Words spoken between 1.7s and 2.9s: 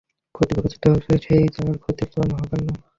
ক্ষতি পূরণ হবার নয়।